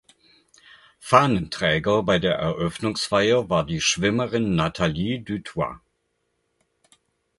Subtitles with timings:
[0.99, 5.77] Fahnenträger bei der Eröffnungsfeier war die Schwimmerin Natalie du Toit.